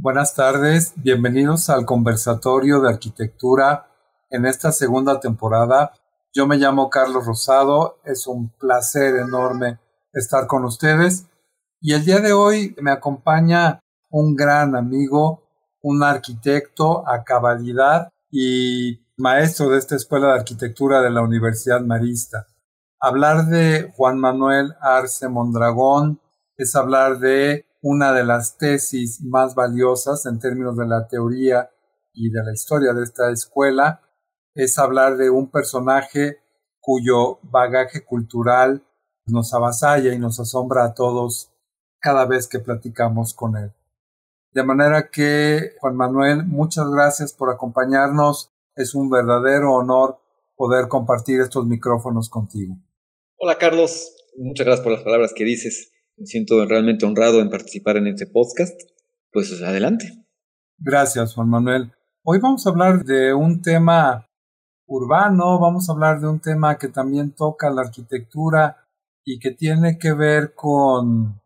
[0.00, 3.90] Buenas tardes, bienvenidos al conversatorio de arquitectura
[4.30, 5.90] en esta segunda temporada.
[6.32, 9.80] Yo me llamo Carlos Rosado, es un placer enorme
[10.12, 11.26] estar con ustedes
[11.80, 15.42] y el día de hoy me acompaña un gran amigo,
[15.82, 22.46] un arquitecto a cabalidad y maestro de esta Escuela de Arquitectura de la Universidad Marista.
[23.00, 26.20] Hablar de Juan Manuel Arce Mondragón
[26.56, 31.70] es hablar de una de las tesis más valiosas en términos de la teoría
[32.12, 34.02] y de la historia de esta escuela,
[34.54, 36.38] es hablar de un personaje
[36.80, 38.82] cuyo bagaje cultural
[39.26, 41.52] nos avasalla y nos asombra a todos
[42.00, 43.72] cada vez que platicamos con él.
[44.52, 48.50] De manera que, Juan Manuel, muchas gracias por acompañarnos.
[48.74, 50.18] Es un verdadero honor
[50.56, 52.76] poder compartir estos micrófonos contigo.
[53.36, 54.16] Hola, Carlos.
[54.36, 55.92] Muchas gracias por las palabras que dices.
[56.18, 58.80] Me siento realmente honrado en participar en este podcast.
[59.32, 60.26] Pues adelante.
[60.76, 61.92] Gracias, Juan Manuel.
[62.24, 64.26] Hoy vamos a hablar de un tema
[64.86, 68.88] urbano, vamos a hablar de un tema que también toca la arquitectura
[69.24, 71.40] y que tiene que ver con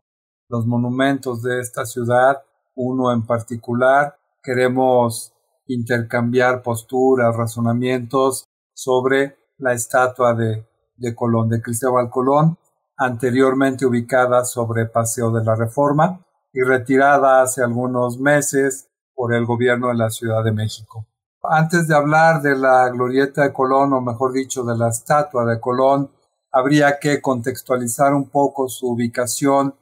[0.49, 2.37] los monumentos de esta ciudad,
[2.73, 4.17] uno en particular.
[4.41, 5.33] Queremos
[5.67, 10.65] intercambiar posturas, razonamientos sobre la estatua de,
[10.95, 12.57] de Colón, de Cristóbal Colón,
[12.97, 19.89] anteriormente ubicada sobre Paseo de la Reforma y retirada hace algunos meses por el gobierno
[19.89, 21.07] de la Ciudad de México.
[21.43, 25.59] Antes de hablar de la glorieta de Colón, o mejor dicho, de la estatua de
[25.59, 26.09] Colón,
[26.51, 29.75] habría que contextualizar un poco su ubicación.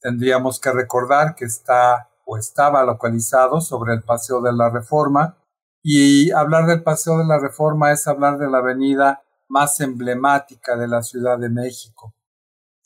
[0.00, 5.36] Tendríamos que recordar que está o estaba localizado sobre el Paseo de la Reforma.
[5.82, 10.88] Y hablar del Paseo de la Reforma es hablar de la avenida más emblemática de
[10.88, 12.13] la Ciudad de México.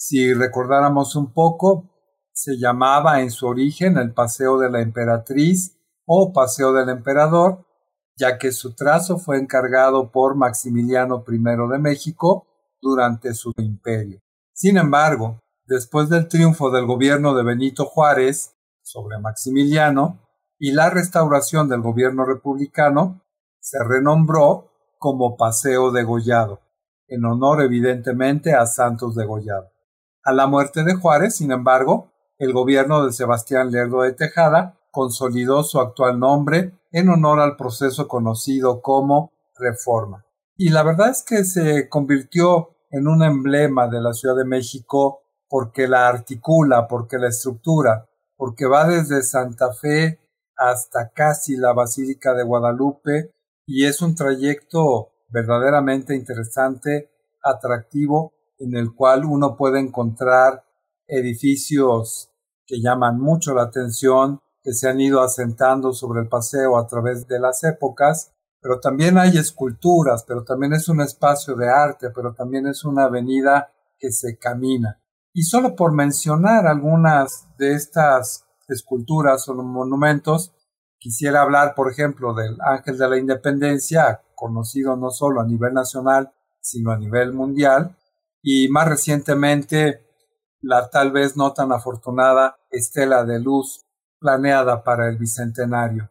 [0.01, 1.91] Si recordáramos un poco,
[2.33, 7.67] se llamaba en su origen el Paseo de la Emperatriz o Paseo del Emperador,
[8.17, 11.39] ya que su trazo fue encargado por Maximiliano I
[11.73, 12.47] de México
[12.81, 14.21] durante su imperio.
[14.53, 20.21] Sin embargo, después del triunfo del gobierno de Benito Juárez sobre Maximiliano
[20.61, 23.25] y la restauración del gobierno republicano,
[23.59, 26.61] se renombró como Paseo Degollado,
[27.09, 29.73] en honor evidentemente a Santos Degollado.
[30.29, 35.63] A la muerte de Juárez, sin embargo, el gobierno de Sebastián Lerdo de Tejada consolidó
[35.63, 40.27] su actual nombre en honor al proceso conocido como Reforma.
[40.55, 45.23] Y la verdad es que se convirtió en un emblema de la Ciudad de México
[45.49, 48.07] porque la articula, porque la estructura,
[48.37, 50.21] porque va desde Santa Fe
[50.59, 53.31] hasta casi la Basílica de Guadalupe
[53.65, 57.11] y es un trayecto verdaderamente interesante,
[57.43, 60.65] atractivo en el cual uno puede encontrar
[61.07, 62.31] edificios
[62.67, 67.27] que llaman mucho la atención, que se han ido asentando sobre el paseo a través
[67.27, 72.35] de las épocas, pero también hay esculturas, pero también es un espacio de arte, pero
[72.35, 75.01] también es una avenida que se camina.
[75.33, 80.53] Y solo por mencionar algunas de estas esculturas o monumentos,
[80.99, 86.33] quisiera hablar, por ejemplo, del Ángel de la Independencia, conocido no solo a nivel nacional,
[86.61, 87.97] sino a nivel mundial,
[88.43, 90.07] y más recientemente
[90.61, 93.85] la tal vez no tan afortunada estela de luz
[94.19, 96.11] planeada para el Bicentenario.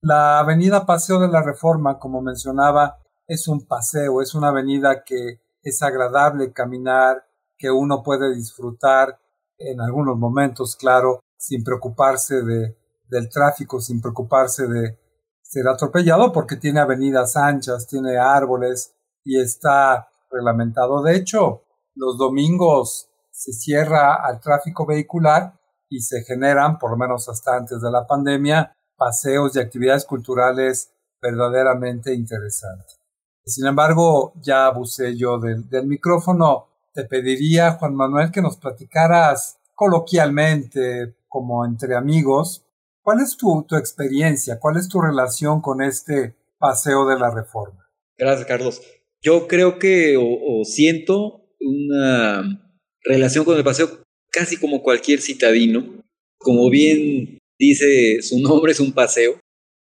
[0.00, 5.40] La avenida Paseo de la Reforma, como mencionaba, es un paseo, es una avenida que
[5.62, 7.26] es agradable caminar,
[7.56, 9.18] que uno puede disfrutar
[9.58, 12.76] en algunos momentos, claro, sin preocuparse de,
[13.08, 14.98] del tráfico, sin preocuparse de
[15.42, 21.02] ser atropellado, porque tiene avenidas anchas, tiene árboles y está reglamentado.
[21.02, 25.54] De hecho, los domingos se cierra al tráfico vehicular
[25.88, 30.92] y se generan, por lo menos hasta antes de la pandemia, paseos y actividades culturales
[31.20, 32.98] verdaderamente interesantes.
[33.44, 36.66] Sin embargo, ya abusé yo del, del micrófono.
[36.92, 42.66] Te pediría, Juan Manuel, que nos platicaras coloquialmente, como entre amigos,
[43.02, 44.58] ¿cuál es tu, tu experiencia?
[44.58, 47.88] ¿Cuál es tu relación con este paseo de la reforma?
[48.16, 48.80] Gracias, Carlos.
[49.22, 52.62] Yo creo que o, siento una
[53.04, 56.02] relación con el paseo casi como cualquier citadino.
[56.38, 59.40] Como bien dice su nombre, es un paseo.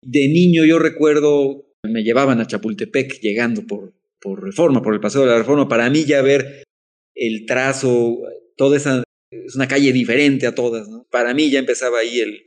[0.04, 5.22] De niño yo recuerdo, me llevaban a Chapultepec llegando por, por Reforma, por el Paseo
[5.22, 5.68] de la Reforma.
[5.68, 6.64] Para mí ya ver
[7.14, 8.18] el trazo,
[8.56, 9.02] toda esa...
[9.30, 10.88] Es una calle diferente a todas.
[11.10, 12.44] Para mí ya empezaba ahí el,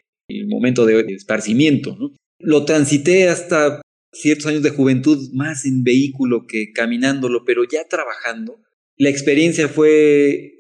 [0.48, 2.16] momento de esparcimiento, ¿no?
[2.40, 3.82] Lo transité hasta
[4.16, 8.62] ciertos años de juventud más en vehículo que caminándolo, pero ya trabajando,
[8.98, 10.54] la experiencia fue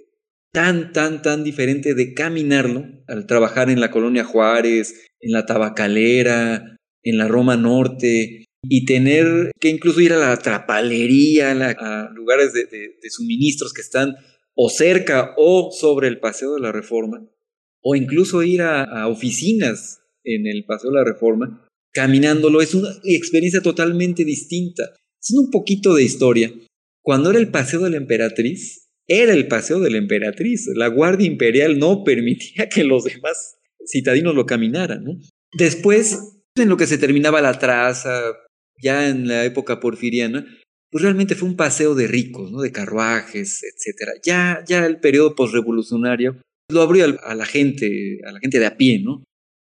[0.52, 6.78] tan, tan, tan diferente de caminarlo al trabajar en la colonia Juárez, en la tabacalera,
[7.04, 12.70] en la Roma Norte, y tener que incluso ir a la trapalería, a, lugares de,
[13.10, 14.16] suministros que están
[14.56, 17.28] o cerca o sobre el Paseo de la Reforma,
[17.82, 21.65] o incluso ir a, oficinas en el Paseo de la Reforma,
[21.96, 24.84] caminándolo, es una experiencia totalmente distinta.
[25.20, 26.54] Es un poquito de historia.
[27.02, 30.68] Cuando era el Paseo de la Emperatriz, era el Paseo de la Emperatriz.
[30.76, 33.56] La Guardia Imperial no permitía que los demás
[33.88, 35.06] citadinos lo caminaran.
[35.54, 38.34] Después, en lo que se terminaba la traza,
[38.82, 40.46] ya en la época porfiriana,
[40.92, 42.62] pues realmente fue un paseo de ricos, ¿no?
[42.62, 44.20] de carruajes, etc.
[44.24, 48.76] Ya, ya el periodo postrevolucionario lo abrió a la gente, a la gente de a
[48.76, 49.24] pie, ¿no?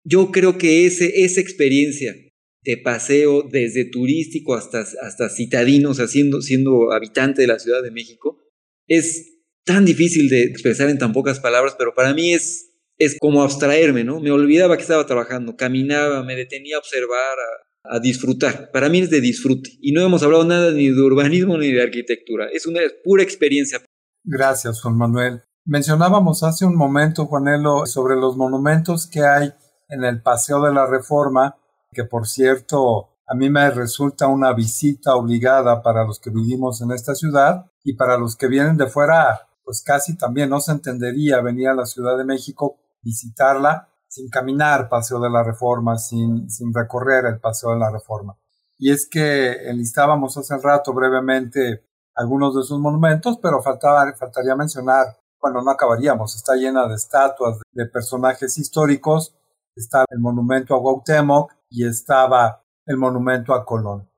[0.09, 2.15] Yo creo que ese, esa experiencia
[2.63, 7.91] de paseo desde turístico hasta, hasta citadino, o sea, siendo, habitante de la Ciudad de
[7.91, 8.39] México,
[8.87, 9.35] es
[9.65, 14.03] tan difícil de expresar en tan pocas palabras, pero para mí es, es como abstraerme,
[14.03, 14.19] ¿no?
[14.19, 17.37] Me olvidaba que estaba trabajando, caminaba, me detenía a observar,
[17.85, 18.71] a disfrutar.
[18.73, 19.71] Para mí es de disfrute.
[19.83, 22.49] Y no hemos hablado nada ni de urbanismo ni de arquitectura.
[22.51, 23.83] Es una pura experiencia.
[24.25, 25.43] Gracias, Juan Manuel.
[25.67, 29.53] Mencionábamos hace un momento, Juanelo, sobre los monumentos que hay
[29.89, 31.57] en el Paseo de la Reforma,
[31.93, 36.93] que por cierto a mí me resulta una visita obligada para los que vivimos en
[36.93, 41.43] esta ciudad y para los que vienen de fuera, pues casi también no se entendería
[41.43, 46.73] venir a la Ciudad de México, visitarla sin caminar Paseo de la Reforma, sin, sin
[46.73, 48.39] recorrer el Paseo de la Reforma.
[48.79, 55.19] Y es que enlistábamos hace rato brevemente algunos de sus monumentos, pero faltaba, faltaría mencionar,
[55.41, 59.38] bueno, no acabaríamos, está llena de estatuas de personajes históricos,
[59.79, 64.09] está el monumento a Cuauhtémoc y estaba el monumento a Colón.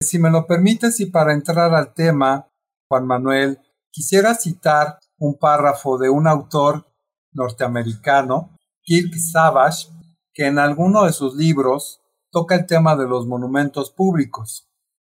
[0.00, 2.48] Si me lo permites y para entrar al tema,
[2.88, 3.58] Juan Manuel,
[3.90, 6.86] quisiera citar un párrafo de un autor
[7.32, 9.88] norteamericano Kirk Savage,
[10.32, 12.00] que en alguno de sus libros
[12.30, 14.68] toca el tema de los monumentos públicos.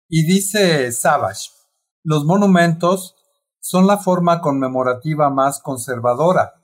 [0.08, 1.50] Y dice Savage,
[2.04, 3.16] los monumentos
[3.60, 6.54] son la forma conmemorativa más conservadora,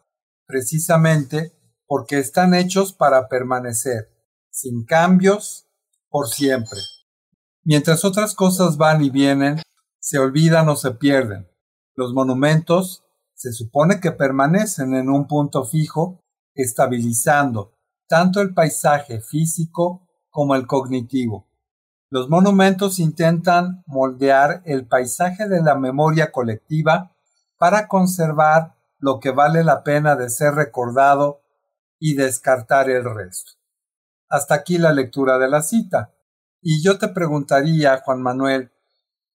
[0.47, 1.58] precisamente
[1.89, 4.15] porque están hechos para permanecer,
[4.51, 5.67] sin cambios,
[6.11, 6.79] por siempre.
[7.65, 9.61] Mientras otras cosas van y vienen,
[9.99, 11.49] se olvidan o se pierden.
[11.97, 13.05] Los monumentos
[13.35, 16.21] se supone que permanecen en un punto fijo
[16.55, 17.73] estabilizando
[18.07, 21.49] tanto el paisaje físico como el cognitivo.
[22.11, 27.15] Los monumentos intentan moldear el paisaje de la memoria colectiva
[27.59, 31.43] para conservar lo que vale la pena de ser recordado
[31.99, 33.53] y descartar el resto.
[34.29, 36.15] Hasta aquí la lectura de la cita.
[36.61, 38.71] Y yo te preguntaría, Juan Manuel,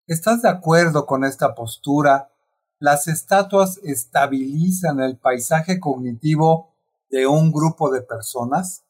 [0.07, 2.31] ¿estás de acuerdo con esta postura?
[2.79, 6.75] ¿Las estatuas estabilizan el paisaje cognitivo
[7.09, 8.83] de un grupo de personas?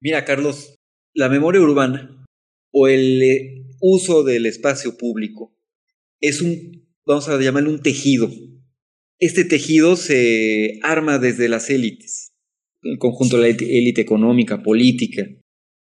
[0.00, 0.78] Mira, Carlos,
[1.14, 2.26] la memoria urbana
[2.72, 5.54] o el eh, uso del espacio público
[6.20, 8.30] es un, vamos a llamarlo un tejido.
[9.18, 12.33] Este tejido se arma desde las élites,
[12.84, 15.26] el conjunto de la élite económica, política.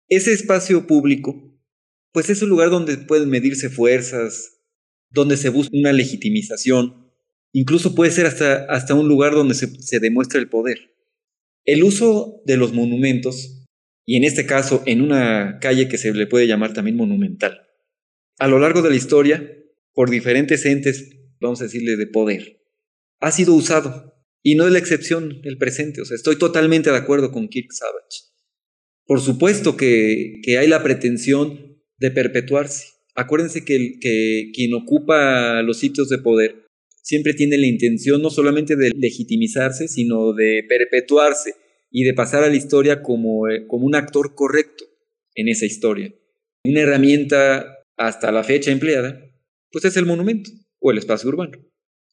[0.08, 1.58] Ese espacio público,
[2.12, 4.60] pues es un lugar donde pueden medirse fuerzas,
[5.10, 7.10] donde se busca una legitimización,
[7.52, 10.94] incluso puede ser hasta, hasta un lugar donde se demuestra el poder.
[11.64, 13.66] El uso de los monumentos,
[14.06, 17.60] y en este caso en una calle que se le puede llamar también monumental,
[18.38, 19.56] a lo largo de la historia,
[19.92, 22.60] por diferentes entes, vamos a decirle, de poder,
[23.20, 24.09] ha sido usado.
[24.42, 26.00] Y no es la excepción el presente.
[26.00, 28.30] O sea, estoy totalmente de acuerdo con Kirk Savage.
[29.06, 32.86] Por supuesto que, hay la pretensión de perpetuarse.
[33.14, 36.66] Acuérdense que, que quien ocupa los sitios de poder
[37.02, 41.54] siempre tiene la intención no solamente de legitimizarse, sino de perpetuarse
[41.90, 44.84] y de pasar a la historia como, eh, como un actor correcto
[45.34, 46.14] en esa historia.
[46.64, 49.20] Una herramienta hasta la fecha empleada,
[49.72, 51.58] pues es el monumento o el espacio urbano.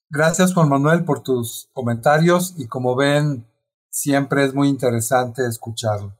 [0.10, 3.46] Gracias Juan Manuel por tus comentarios y como ven,
[3.90, 6.18] siempre es muy interesante escucharlo.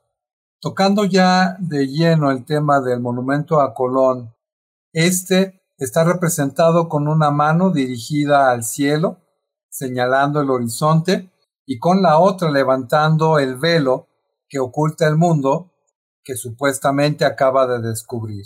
[0.60, 4.34] Tocando ya de lleno el tema del monumento a Colón,
[4.94, 9.20] este Está representado con una mano dirigida al cielo,
[9.70, 11.32] señalando el horizonte,
[11.68, 14.08] y con la otra levantando el velo
[14.50, 15.72] que oculta el mundo
[16.24, 18.46] que supuestamente acaba de descubrir.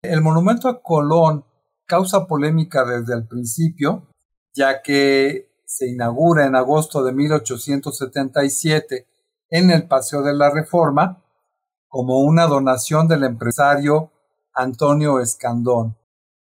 [0.00, 1.44] El monumento a Colón
[1.84, 4.08] causa polémica desde el principio,
[4.56, 9.06] ya que se inaugura en agosto de 1877
[9.50, 11.22] en el Paseo de la Reforma
[11.88, 14.10] como una donación del empresario
[14.54, 15.96] Antonio Escandón.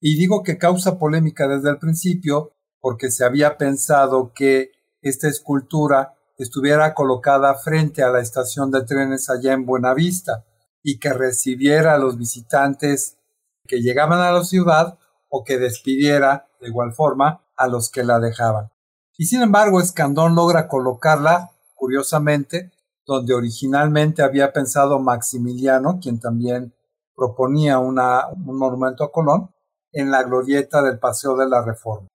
[0.00, 4.71] Y digo que causa polémica desde el principio porque se había pensado que
[5.02, 10.45] esta escultura estuviera colocada frente a la estación de trenes allá en Buenavista
[10.85, 13.19] y que recibiera a los visitantes
[13.67, 18.20] que llegaban a la ciudad o que despidiera de igual forma a los que la
[18.20, 18.70] dejaban.
[19.18, 22.72] Y sin embargo, Escandón logra colocarla, curiosamente,
[23.04, 26.72] donde originalmente había pensado Maximiliano, quien también
[27.16, 29.50] proponía una, un monumento a Colón,
[29.92, 32.08] en la glorieta del Paseo de la Reforma.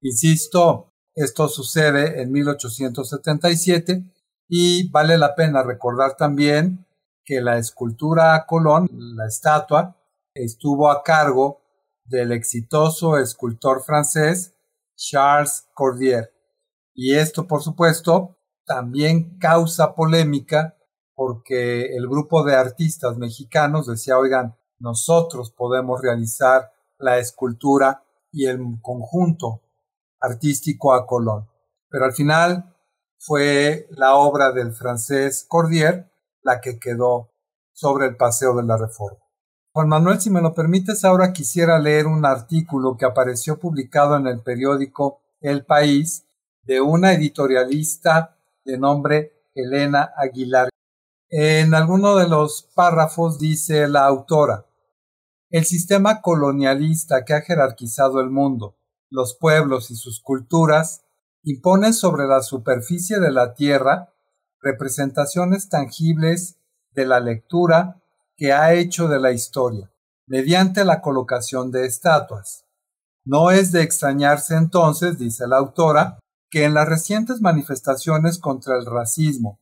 [0.00, 4.04] Insisto, esto sucede en 1877
[4.48, 6.86] y vale la pena recordar también
[7.24, 9.96] que la escultura a Colón, la estatua,
[10.34, 11.60] estuvo a cargo
[12.04, 14.54] del exitoso escultor francés
[14.98, 16.34] Charles Cordier.
[16.92, 18.36] Y esto, por supuesto,
[18.66, 20.76] también causa polémica
[21.14, 28.60] porque el grupo de artistas mexicanos decía, oigan, nosotros podemos realizar la escultura y el
[28.82, 29.62] conjunto
[30.20, 31.48] artístico a Colón.
[31.88, 32.76] Pero al final
[33.18, 36.12] fue la obra del francés Cordier
[36.42, 37.30] la que quedó
[37.72, 39.27] sobre el Paseo de la Reforma.
[39.78, 44.26] Juan Manuel, si me lo permites, ahora quisiera leer un artículo que apareció publicado en
[44.26, 46.26] el periódico El País
[46.64, 50.68] de una editorialista de nombre Elena Aguilar.
[51.30, 54.66] En alguno de los párrafos dice la autora,
[55.48, 58.74] el sistema colonialista que ha jerarquizado el mundo,
[59.10, 61.04] los pueblos y sus culturas,
[61.44, 64.12] impone sobre la superficie de la Tierra
[64.60, 66.56] representaciones tangibles
[66.94, 68.02] de la lectura
[68.38, 69.90] que ha hecho de la historia,
[70.28, 72.64] mediante la colocación de estatuas.
[73.24, 78.86] No es de extrañarse entonces, dice la autora, que en las recientes manifestaciones contra el
[78.86, 79.58] racismo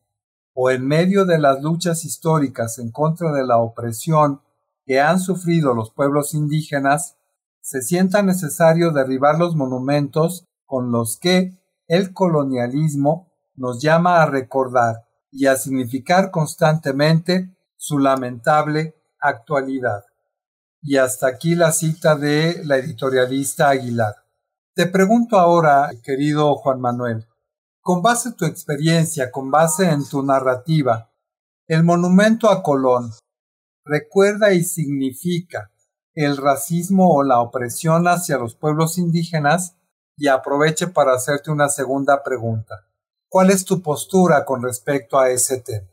[0.53, 4.41] o en medio de las luchas históricas en contra de la opresión
[4.85, 7.17] que han sufrido los pueblos indígenas,
[7.61, 15.07] se sienta necesario derribar los monumentos con los que el colonialismo nos llama a recordar
[15.31, 20.03] y a significar constantemente su lamentable actualidad.
[20.81, 24.15] Y hasta aquí la cita de la editorialista Aguilar.
[24.73, 27.25] Te pregunto ahora, querido Juan Manuel,
[27.81, 31.09] con base en tu experiencia, con base en tu narrativa,
[31.67, 33.11] el monumento a Colón
[33.85, 35.71] recuerda y significa
[36.13, 39.75] el racismo o la opresión hacia los pueblos indígenas
[40.17, 42.87] y aproveche para hacerte una segunda pregunta.
[43.29, 45.87] ¿Cuál es tu postura con respecto a ese tema?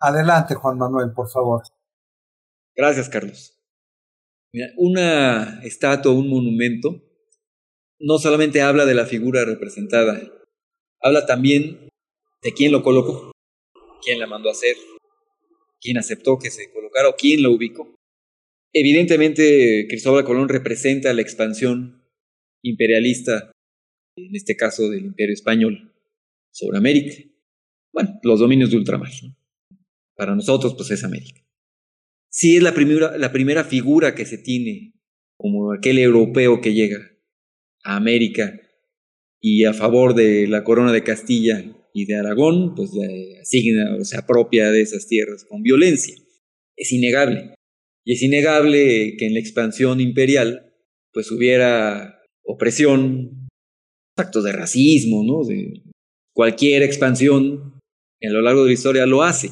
[0.00, 1.62] Adelante, Juan Manuel, por favor.
[2.74, 3.58] Gracias, Carlos.
[4.76, 7.02] Una estatua, un monumento,
[7.98, 10.20] no solamente habla de la figura representada,
[11.00, 11.88] habla también
[12.42, 13.32] de quién lo colocó,
[14.02, 14.76] quién la mandó a hacer,
[15.80, 17.94] quién aceptó que se colocara o quién lo ubicó.
[18.72, 22.02] Evidentemente, Cristóbal Colón representa la expansión
[22.62, 23.52] imperialista,
[24.16, 25.94] en este caso del imperio español,
[26.50, 27.16] sobre América.
[27.92, 29.10] Bueno, los dominios de ultramar.
[30.16, 31.42] Para nosotros, pues es América.
[32.30, 34.94] Sí es la primera, figura que se tiene
[35.38, 36.98] como aquel europeo que llega
[37.84, 38.60] a América
[39.40, 42.90] y a favor de la corona de Castilla y de Aragón, pues
[43.40, 46.14] asigna o se apropia de esas tierras con violencia.
[46.76, 47.54] Es innegable.
[48.04, 50.74] Y es innegable que en la expansión imperial,
[51.12, 53.48] pues hubiera opresión,
[54.16, 55.44] actos de racismo, ¿no?
[55.44, 55.82] De
[56.34, 57.80] cualquier expansión
[58.22, 59.50] a lo largo de la historia lo hace.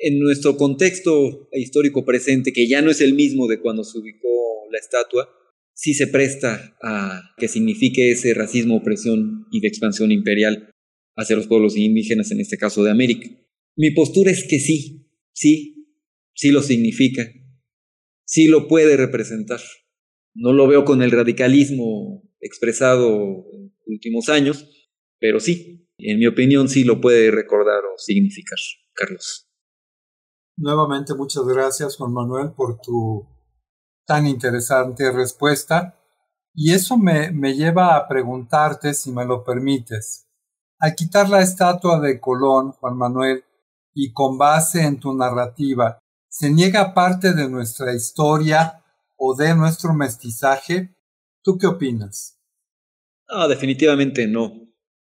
[0.00, 4.28] En nuestro contexto histórico presente, que ya no es el mismo de cuando se ubicó
[4.70, 5.28] la estatua,
[5.74, 10.70] sí se presta a que signifique ese racismo, opresión y de expansión imperial
[11.16, 13.28] hacia los pueblos indígenas, en este caso de América.
[13.76, 15.86] Mi postura es que sí, sí,
[16.34, 17.28] sí lo significa,
[18.24, 19.60] sí lo puede representar.
[20.34, 24.68] No lo veo con el radicalismo expresado en últimos años,
[25.18, 28.58] pero sí, en mi opinión sí lo puede recordar o significar,
[28.94, 29.47] Carlos.
[30.60, 33.24] Nuevamente muchas gracias, Juan Manuel, por tu
[34.04, 35.96] tan interesante respuesta.
[36.52, 40.26] Y eso me, me lleva a preguntarte, si me lo permites,
[40.80, 43.44] al quitar la estatua de Colón, Juan Manuel,
[43.94, 48.82] y con base en tu narrativa, ¿se niega parte de nuestra historia
[49.16, 50.94] o de nuestro mestizaje?
[51.42, 52.40] ¿Tú qué opinas?
[53.28, 54.52] No, definitivamente no.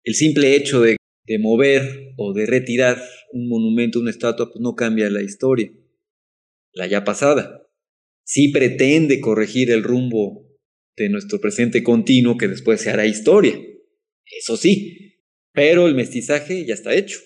[0.03, 3.01] El simple hecho de, de mover o de retirar
[3.31, 5.71] un monumento, una estatua, pues no cambia la historia,
[6.73, 7.65] la ya pasada
[8.25, 10.45] sí pretende corregir el rumbo
[10.97, 13.57] de nuestro presente continuo que después se hará historia.
[14.37, 15.21] Eso sí,
[15.53, 17.19] pero el mestizaje ya está hecho.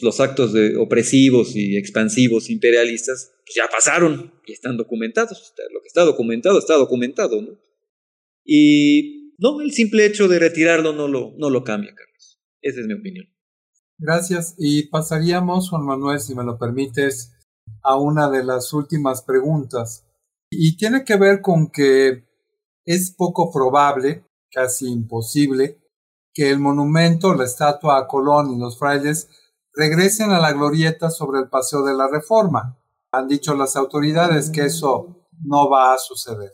[0.00, 5.54] Los actos de opresivos y expansivos imperialistas pues, ya pasaron y están documentados.
[5.72, 7.42] Lo que está documentado está documentado.
[7.42, 7.58] ¿no?
[8.44, 12.40] Y no, el simple hecho de retirarlo no lo, no lo cambia, Carlos.
[12.60, 13.26] Esa es mi opinión.
[14.04, 14.56] Gracias.
[14.58, 17.36] Y pasaríamos, Juan Manuel, si me lo permites,
[17.84, 20.04] a una de las últimas preguntas.
[20.50, 22.26] Y tiene que ver con que
[22.84, 25.78] es poco probable, casi imposible,
[26.34, 29.28] que el monumento, la estatua a Colón y los frailes
[29.72, 32.76] regresen a la glorieta sobre el Paseo de la Reforma.
[33.12, 36.50] Han dicho las autoridades que eso no va a suceder.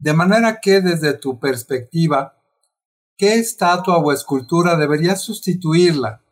[0.00, 2.36] De manera que desde tu perspectiva,
[3.16, 6.24] ¿qué estatua o escultura debería sustituirla?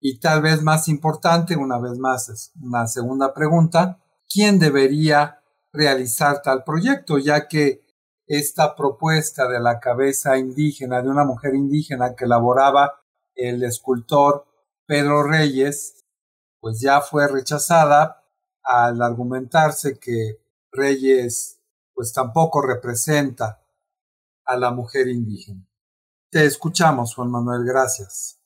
[0.00, 6.42] Y tal vez más importante, una vez más, es una segunda pregunta, ¿quién debería realizar
[6.42, 7.18] tal proyecto?
[7.18, 7.82] Ya que
[8.26, 13.00] esta propuesta de la cabeza indígena, de una mujer indígena que elaboraba
[13.34, 14.46] el escultor
[14.86, 16.04] Pedro Reyes,
[16.60, 18.24] pues ya fue rechazada
[18.62, 21.58] al argumentarse que Reyes
[21.94, 23.60] pues tampoco representa
[24.44, 25.66] a la mujer indígena.
[26.30, 28.37] Te escuchamos, Juan Manuel, gracias.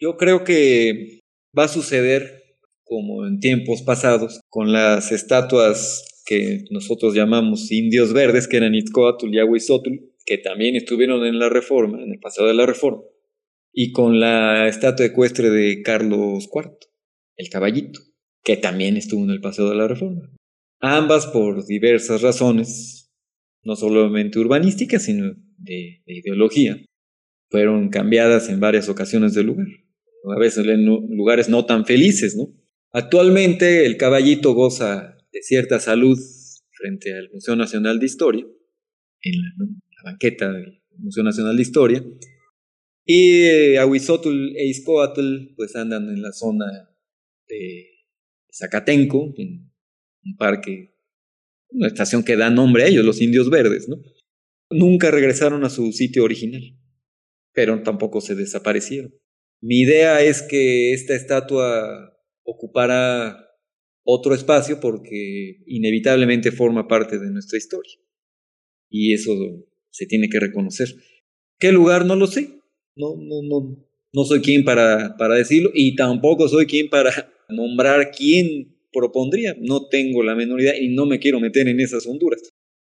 [0.00, 1.20] Yo creo que
[1.56, 2.44] va a suceder
[2.84, 9.32] como en tiempos pasados con las estatuas que nosotros llamamos indios verdes, que eran Itzcoatl
[9.32, 9.90] y Ahuizotl,
[10.24, 13.02] que también estuvieron en la reforma, en el pasado de la reforma,
[13.72, 16.76] y con la estatua ecuestre de Carlos IV,
[17.36, 18.00] el caballito,
[18.44, 20.30] que también estuvo en el paseo de la reforma.
[20.80, 23.10] Ambas por diversas razones,
[23.62, 26.76] no solamente urbanísticas, sino de, ideología,
[27.50, 29.66] fueron cambiadas en varias ocasiones de lugar,
[30.32, 32.54] a veces en lugares no tan felices, ¿no?
[32.92, 36.18] Actualmente el caballito goza de cierta salud
[36.70, 38.46] frente al Museo Nacional de Historia,
[39.22, 39.66] en la,
[40.04, 42.04] banqueta del Museo Nacional de Historia,
[43.04, 46.66] y eh, e Izcoatl pues andan en la zona
[47.48, 47.86] de
[48.52, 49.70] Zacatenco, en
[50.24, 50.94] un parque,
[51.70, 53.96] una estación que da nombre a ellos, los indios verdes, ¿no?
[54.70, 56.78] Nunca regresaron a su sitio original,
[57.52, 59.14] pero tampoco se desaparecieron.
[59.60, 63.48] Mi idea es que esta estatua ocupara
[64.04, 67.94] otro espacio porque inevitablemente forma parte de nuestra historia.
[68.88, 69.32] Y eso
[69.90, 70.88] se tiene que reconocer.
[71.58, 72.06] ¿Qué lugar?
[72.06, 72.60] No lo sé.
[72.96, 77.10] No, no, no, no soy quien para, para decirlo y tampoco soy quien para
[77.48, 79.56] nombrar quién propondría.
[79.60, 82.40] No tengo la menor idea y no me quiero meter en esas honduras,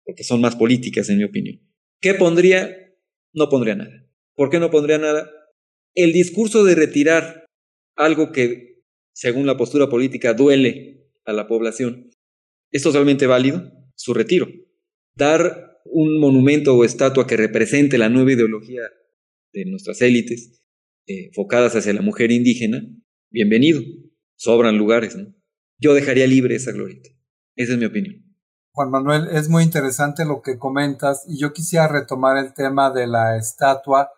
[0.05, 1.61] porque son más políticas en mi opinión.
[2.01, 2.77] ¿Qué pondría?
[3.33, 4.09] No pondría nada.
[4.35, 5.31] ¿Por qué no pondría nada?
[5.94, 7.46] El discurso de retirar
[7.96, 12.11] algo que, según la postura política, duele a la población,
[12.70, 13.70] ¿es totalmente válido?
[13.94, 14.48] Su retiro.
[15.14, 18.83] Dar un monumento o estatua que represente la nueva ideología
[19.52, 20.62] de nuestras élites
[21.07, 22.83] eh, enfocadas hacia la mujer indígena,
[23.31, 23.83] bienvenido.
[24.37, 25.35] Sobran lugares, ¿no?
[25.78, 27.11] Yo dejaría libre esa glorieta.
[27.55, 28.24] Esa es mi opinión.
[28.74, 33.07] Juan Manuel, es muy interesante lo que comentas y yo quisiera retomar el tema de
[33.07, 34.11] la estatua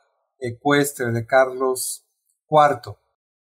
[0.46, 2.04] ecuestre de Carlos
[2.48, 2.96] IV.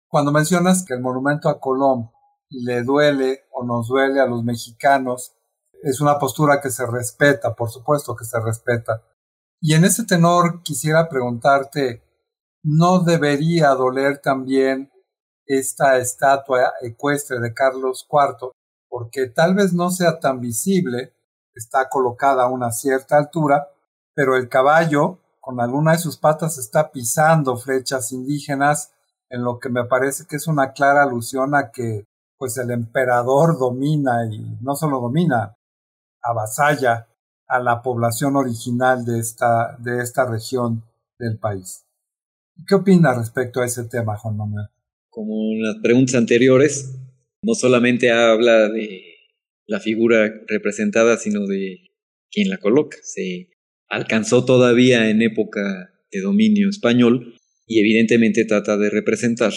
[0.08, 2.10] Cuando mencionas que el monumento a Colón
[2.50, 5.34] le duele o nos duele a los mexicanos,
[5.82, 9.02] es una postura que se respeta, por supuesto que se respeta.
[9.60, 12.02] Y en ese tenor quisiera preguntarte,
[12.62, 14.92] ¿no debería doler también
[15.46, 18.52] esta estatua ecuestre de Carlos IV?
[18.88, 21.14] Porque tal vez no sea tan visible,
[21.54, 23.68] está colocada a una cierta altura,
[24.14, 28.92] pero el caballo con alguna de sus patas está pisando flechas indígenas,
[29.28, 32.06] en lo que me parece que es una clara alusión a que
[32.38, 35.56] pues el emperador domina y no solo domina,
[36.22, 37.08] avasalla
[37.48, 40.84] a la población original de esta, de esta región
[41.18, 41.86] del país.
[42.68, 44.68] ¿Qué opina respecto a ese tema, Juan Manuel?
[45.10, 47.00] Como en las preguntas anteriores,
[47.42, 49.02] no solamente habla de
[49.66, 51.90] la figura representada, sino de
[52.30, 52.96] quien la coloca.
[53.02, 53.48] Se
[53.92, 57.34] alcanzó todavía en época de dominio español
[57.66, 59.52] y evidentemente trata de representar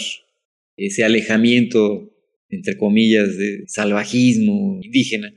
[0.76, 2.14] ese alejamiento,
[2.50, 5.34] entre comillas, de salvajismo indígena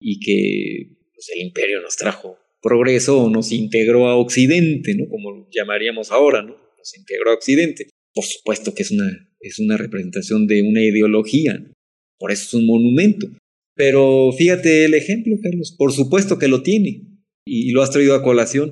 [0.00, 5.08] y que pues, el imperio nos trajo progreso o nos integró a Occidente, ¿no?
[5.08, 6.56] Como llamaríamos ahora, ¿no?
[6.76, 7.86] Nos integró a Occidente.
[8.12, 11.72] Por supuesto que es una, es una representación de una ideología,
[12.18, 13.28] por eso es un monumento.
[13.76, 17.09] Pero fíjate el ejemplo, Carlos, por supuesto que lo tiene
[17.44, 18.70] y lo has traído a colación,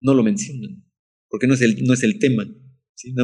[0.00, 0.84] no lo mencionan,
[1.28, 2.46] porque no es el, no es el tema,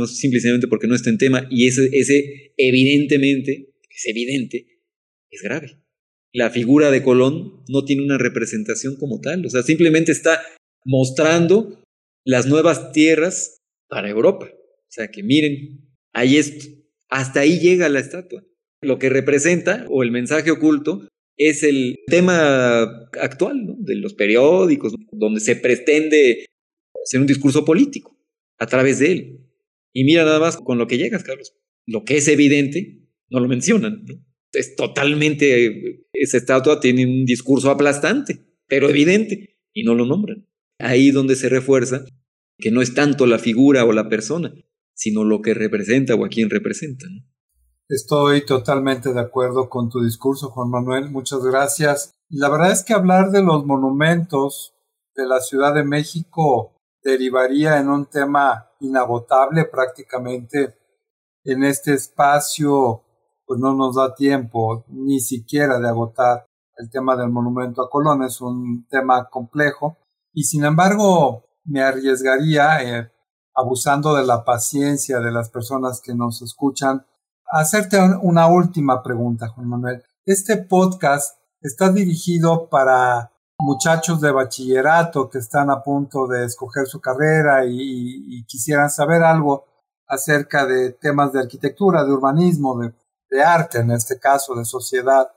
[0.06, 4.66] simplemente porque no está en tema y ese, ese evidentemente, es evidente,
[5.30, 5.84] es grave
[6.34, 10.42] la figura de Colón no tiene una representación como tal, o sea, simplemente está
[10.84, 11.80] mostrando
[12.26, 14.50] las nuevas tierras para Europa.
[14.52, 16.72] O sea, que miren, ahí es,
[17.08, 18.44] hasta ahí llega la estatua.
[18.82, 22.82] Lo que representa, o el mensaje oculto, es el tema
[23.20, 26.46] actual de los periódicos, donde se pretende
[27.04, 28.16] hacer un discurso político
[28.58, 29.40] a través de él.
[29.92, 31.54] Y mira nada más con lo que llegas, Carlos.
[31.86, 34.04] Lo que es evidente, no lo mencionan.
[34.52, 40.46] Es totalmente, esa estatua tiene un discurso aplastante, pero evidente, y no lo nombran.
[40.78, 42.04] Ahí donde se refuerza
[42.58, 44.54] que no es tanto la figura o la persona,
[44.94, 47.06] sino lo que representa o a quién representa.
[47.88, 51.10] Estoy totalmente de acuerdo con tu discurso, Juan Manuel.
[51.10, 52.14] Muchas gracias.
[52.30, 54.74] La verdad es que hablar de los monumentos
[55.14, 60.78] de la Ciudad de México derivaría en un tema inagotable prácticamente.
[61.44, 63.02] En este espacio,
[63.44, 66.46] pues no nos da tiempo ni siquiera de agotar
[66.78, 68.22] el tema del monumento a Colón.
[68.22, 69.98] Es un tema complejo
[70.32, 73.12] y sin embargo me arriesgaría, eh,
[73.54, 77.04] abusando de la paciencia de las personas que nos escuchan,
[77.54, 80.02] hacerte una última pregunta, Juan Manuel.
[80.26, 87.00] Este podcast está dirigido para muchachos de bachillerato que están a punto de escoger su
[87.00, 89.66] carrera y, quisieran saber algo
[90.08, 92.92] acerca de temas de arquitectura, de urbanismo, de,
[93.30, 95.30] de arte, en este caso, de sociedad,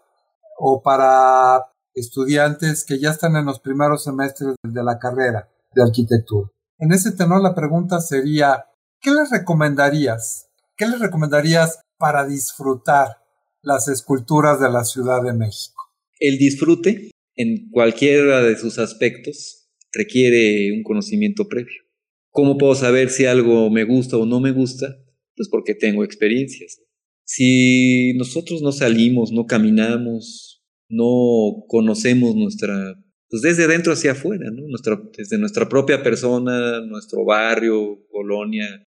[0.58, 6.50] o para estudiantes que ya están en los primeros semestres de la carrera de arquitectura.
[6.80, 8.66] En ese tenor la pregunta sería,
[9.00, 10.50] ¿qué les recomendarías?
[10.76, 13.18] ¿Qué les recomendarías para disfrutar
[13.62, 15.84] las esculturas de la Ciudad de México?
[16.20, 21.84] El disfrute en cualquiera de sus aspectos requiere un conocimiento previo.
[22.32, 24.96] ¿Cómo puedo saber si algo me gusta o no me gusta?
[25.36, 26.82] Pues porque tengo experiencias.
[27.24, 32.96] Si nosotros no salimos, no caminamos, no conocemos nuestra,
[33.30, 34.50] pues desde dentro hacia afuera.
[34.52, 38.84] Nuestra, desde nuestra propia persona, nuestro barrio, colonia,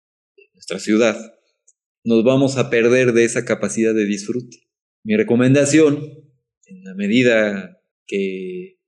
[0.55, 1.16] nuestra ciudad,
[2.04, 4.58] nos vamos a perder de esa capacidad de disfrute.
[5.04, 5.98] Mi recomendación,
[6.66, 8.78] en la medida que,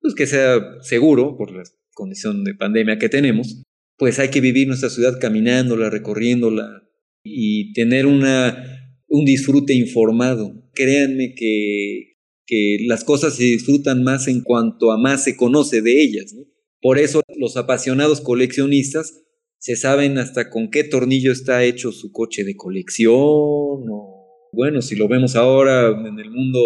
[0.00, 1.62] pues que sea seguro por la
[1.94, 3.62] condición de pandemia que tenemos,
[3.96, 6.82] pues hay que vivir nuestra ciudad caminándola, recorriéndola
[7.24, 10.70] y tener una, un disfrute informado.
[10.74, 16.02] Créanme que, que las cosas se disfrutan más en cuanto a más se conoce de
[16.02, 16.34] ellas.
[16.80, 19.22] Por eso los apasionados coleccionistas
[19.62, 24.96] se saben hasta con qué tornillo está hecho su coche de colección o bueno, si
[24.96, 26.60] lo vemos ahora en el mundo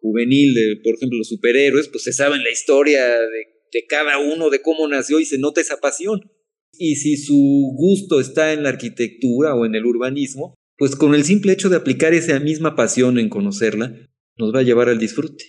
[0.00, 4.62] juvenil de, por ejemplo, los superhéroes, pues se saben la historia de, cada uno, de
[4.62, 6.30] cómo nació y se nota esa pasión.
[6.78, 11.24] Y si su gusto está en la arquitectura o en el urbanismo, pues con el
[11.24, 13.94] simple hecho de aplicar esa misma pasión en conocerla,
[14.38, 15.44] nos va a llevar al disfrute.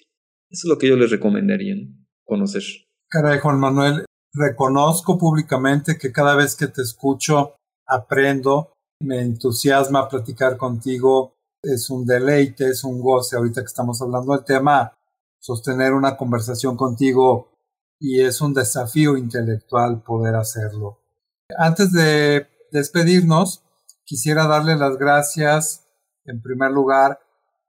[0.49, 1.75] Eso es lo que yo les recomendaría,
[2.25, 2.63] conocer.
[3.09, 7.55] Caray, Juan Manuel, reconozco públicamente que cada vez que te escucho
[7.87, 14.33] aprendo, me entusiasma platicar contigo, es un deleite, es un goce ahorita que estamos hablando
[14.33, 14.97] del tema,
[15.39, 17.51] sostener una conversación contigo
[17.99, 20.99] y es un desafío intelectual poder hacerlo.
[21.57, 23.63] Antes de despedirnos,
[24.03, 25.85] quisiera darle las gracias
[26.25, 27.19] en primer lugar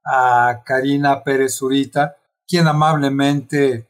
[0.05, 3.89] a Karina Pérez Zurita, quien amablemente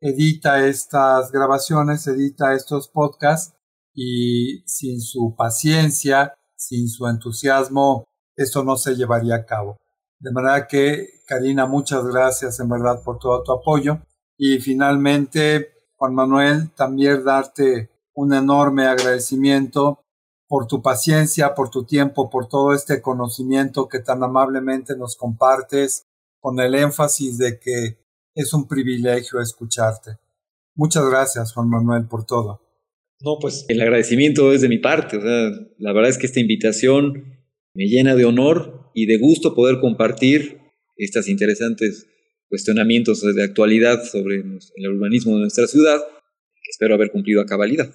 [0.00, 3.54] edita estas grabaciones, edita estos podcasts
[3.94, 8.04] y sin su paciencia, sin su entusiasmo,
[8.36, 9.76] esto no se llevaría a cabo.
[10.20, 14.00] De manera que, Karina, muchas gracias en verdad por todo tu apoyo.
[14.36, 20.00] Y finalmente, Juan Manuel, también darte un enorme agradecimiento
[20.48, 26.06] por tu paciencia, por tu tiempo, por todo este conocimiento que tan amablemente nos compartes,
[26.40, 27.98] con el énfasis de que
[28.38, 30.12] es un privilegio escucharte.
[30.76, 32.60] Muchas gracias, Juan Manuel, por todo.
[33.20, 35.18] No, pues el agradecimiento es de mi parte.
[35.78, 37.36] la verdad es que esta invitación
[37.74, 40.60] me llena de honor y de gusto poder compartir
[40.96, 42.06] estos interesantes
[42.48, 47.90] cuestionamientos de actualidad sobre el urbanismo de nuestra ciudad, que espero haber cumplido a cabalidad.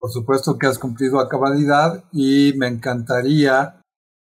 [0.00, 3.80] Por supuesto que has cumplido a cabalidad y me encantaría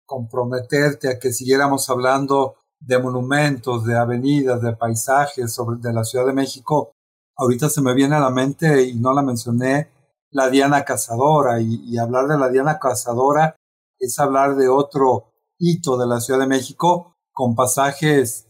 [0.04, 6.26] comprometerte a que siguiéramos hablando de monumentos, de avenidas, de paisajes sobre, de la Ciudad
[6.26, 6.92] de México,
[7.36, 9.90] ahorita se me viene a la mente y no la mencioné,
[10.30, 11.60] la Diana Cazadora.
[11.60, 13.56] Y, hablar de la Diana Cazadora
[13.98, 18.46] es hablar de otro hito de la Ciudad de México con pasajes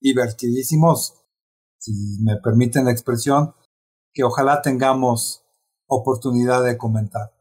[0.00, 1.14] divertidísimos,
[1.78, 3.54] si me permiten la expresión,
[4.12, 5.44] que ojalá tengamos
[5.88, 7.32] oportunidad de comentar.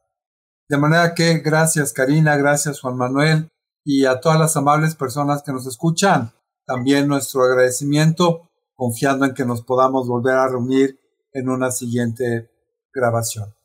[0.69, 3.49] De manera que gracias Karina, gracias Juan Manuel
[3.85, 6.33] y a todas las amables personas que nos escuchan
[6.67, 10.99] también nuestro agradecimiento, confiando en que nos podamos volver a reunir
[11.31, 12.51] en una siguiente
[12.93, 13.55] grabación.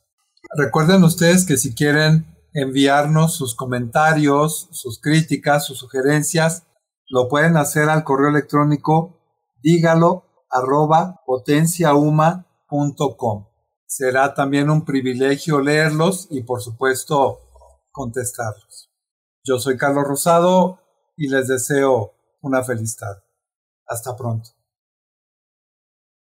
[0.57, 6.65] Recuerden ustedes que si quieren enviarnos sus comentarios, sus críticas, sus sugerencias,
[7.09, 9.19] lo pueden hacer al correo electrónico
[9.63, 13.47] dígalo arroba potenciauma.com.
[13.87, 17.39] Será también un privilegio leerlos y por supuesto
[17.91, 18.91] contestarlos.
[19.45, 20.79] Yo soy Carlos Rosado
[21.17, 23.23] y les deseo una feliz tarde.
[23.87, 24.51] Hasta pronto.